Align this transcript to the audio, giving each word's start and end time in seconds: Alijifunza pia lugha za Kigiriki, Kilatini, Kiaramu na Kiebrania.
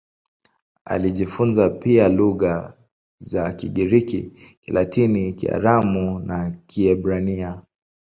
Alijifunza 0.85 1.69
pia 1.69 2.09
lugha 2.09 2.73
za 3.19 3.53
Kigiriki, 3.53 4.31
Kilatini, 4.61 5.33
Kiaramu 5.33 6.19
na 6.19 6.51
Kiebrania. 6.67 7.61